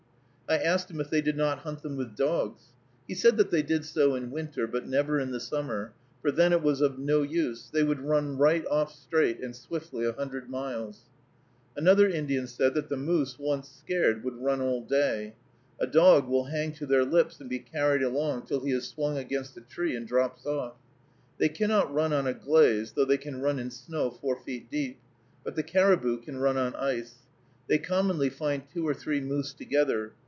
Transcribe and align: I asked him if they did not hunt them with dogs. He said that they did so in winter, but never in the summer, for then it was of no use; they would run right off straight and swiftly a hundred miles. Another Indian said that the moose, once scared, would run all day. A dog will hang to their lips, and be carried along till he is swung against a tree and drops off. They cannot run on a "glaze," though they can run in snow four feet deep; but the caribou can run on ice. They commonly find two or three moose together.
I 0.49 0.57
asked 0.57 0.91
him 0.91 0.99
if 0.99 1.09
they 1.09 1.21
did 1.21 1.37
not 1.37 1.59
hunt 1.59 1.81
them 1.81 1.95
with 1.95 2.13
dogs. 2.13 2.73
He 3.07 3.15
said 3.15 3.37
that 3.37 3.51
they 3.51 3.61
did 3.61 3.85
so 3.85 4.15
in 4.15 4.31
winter, 4.31 4.67
but 4.67 4.85
never 4.85 5.17
in 5.17 5.31
the 5.31 5.39
summer, 5.39 5.93
for 6.21 6.29
then 6.29 6.51
it 6.51 6.61
was 6.61 6.81
of 6.81 6.99
no 6.99 7.21
use; 7.21 7.69
they 7.71 7.83
would 7.83 8.01
run 8.01 8.37
right 8.37 8.65
off 8.69 8.91
straight 8.93 9.39
and 9.39 9.55
swiftly 9.55 10.05
a 10.05 10.11
hundred 10.11 10.49
miles. 10.49 11.03
Another 11.77 12.05
Indian 12.05 12.47
said 12.47 12.73
that 12.73 12.89
the 12.89 12.97
moose, 12.97 13.39
once 13.39 13.69
scared, 13.69 14.25
would 14.25 14.33
run 14.43 14.59
all 14.59 14.81
day. 14.81 15.35
A 15.79 15.87
dog 15.87 16.27
will 16.27 16.43
hang 16.47 16.73
to 16.73 16.85
their 16.85 17.05
lips, 17.05 17.39
and 17.39 17.49
be 17.49 17.59
carried 17.59 18.03
along 18.03 18.45
till 18.45 18.59
he 18.59 18.73
is 18.73 18.89
swung 18.89 19.17
against 19.17 19.55
a 19.55 19.61
tree 19.61 19.95
and 19.95 20.05
drops 20.05 20.45
off. 20.45 20.75
They 21.37 21.47
cannot 21.47 21.93
run 21.93 22.11
on 22.11 22.27
a 22.27 22.33
"glaze," 22.33 22.91
though 22.91 23.05
they 23.05 23.15
can 23.17 23.39
run 23.39 23.57
in 23.57 23.71
snow 23.71 24.09
four 24.11 24.35
feet 24.43 24.69
deep; 24.69 24.99
but 25.45 25.55
the 25.55 25.63
caribou 25.63 26.17
can 26.21 26.39
run 26.39 26.57
on 26.57 26.75
ice. 26.75 27.19
They 27.69 27.77
commonly 27.77 28.29
find 28.29 28.63
two 28.69 28.85
or 28.85 28.93
three 28.93 29.21
moose 29.21 29.53
together. 29.53 30.11